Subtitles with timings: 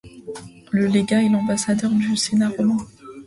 [0.71, 2.79] Le légat est l’ambassadeur du Sénat romain.